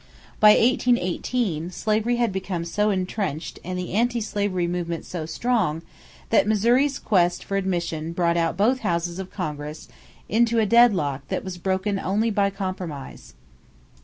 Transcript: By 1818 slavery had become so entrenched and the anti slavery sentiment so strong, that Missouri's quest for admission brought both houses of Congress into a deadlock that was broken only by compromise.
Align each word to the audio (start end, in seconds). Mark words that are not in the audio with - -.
By 0.39 0.55
1818 0.55 1.69
slavery 1.69 2.15
had 2.15 2.31
become 2.31 2.65
so 2.65 2.89
entrenched 2.89 3.59
and 3.63 3.77
the 3.77 3.93
anti 3.93 4.19
slavery 4.19 4.65
sentiment 4.65 5.05
so 5.05 5.27
strong, 5.27 5.83
that 6.31 6.47
Missouri's 6.47 6.97
quest 6.97 7.43
for 7.43 7.55
admission 7.55 8.11
brought 8.11 8.57
both 8.57 8.79
houses 8.79 9.19
of 9.19 9.29
Congress 9.29 9.87
into 10.27 10.57
a 10.57 10.65
deadlock 10.65 11.27
that 11.27 11.43
was 11.43 11.59
broken 11.59 11.99
only 11.99 12.31
by 12.31 12.49
compromise. 12.49 13.35